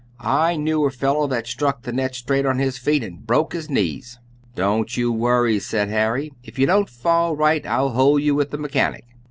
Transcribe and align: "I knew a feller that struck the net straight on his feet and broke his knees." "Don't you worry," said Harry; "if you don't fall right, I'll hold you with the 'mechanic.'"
"I 0.19 0.55
knew 0.55 0.83
a 0.85 0.89
feller 0.89 1.27
that 1.27 1.45
struck 1.45 1.83
the 1.83 1.93
net 1.93 2.15
straight 2.15 2.43
on 2.43 2.57
his 2.57 2.79
feet 2.79 3.03
and 3.03 3.23
broke 3.23 3.53
his 3.53 3.69
knees." 3.69 4.17
"Don't 4.55 4.97
you 4.97 5.11
worry," 5.11 5.59
said 5.59 5.89
Harry; 5.89 6.33
"if 6.43 6.57
you 6.57 6.65
don't 6.65 6.89
fall 6.89 7.35
right, 7.35 7.63
I'll 7.67 7.89
hold 7.89 8.23
you 8.23 8.33
with 8.33 8.49
the 8.49 8.57
'mechanic.'" 8.57 9.05